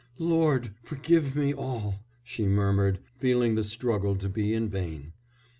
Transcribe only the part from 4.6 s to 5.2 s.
vain.